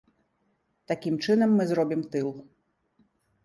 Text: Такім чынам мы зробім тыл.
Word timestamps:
Такім 0.93 1.21
чынам 1.27 1.53
мы 1.59 1.63
зробім 1.75 2.01
тыл. 2.17 2.27